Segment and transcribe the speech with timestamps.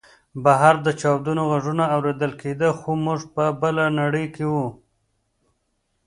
[0.43, 4.67] بهر د چاودنو غږونه اورېدل کېدل خو موږ په بله نړۍ کې وو